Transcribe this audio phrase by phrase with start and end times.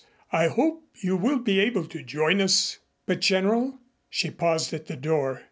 [0.31, 3.77] I hope you will be able to join us." "But, General"
[4.09, 5.39] She paused at the door.